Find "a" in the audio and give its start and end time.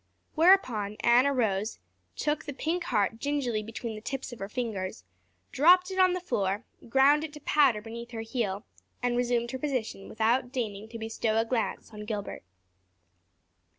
11.37-11.45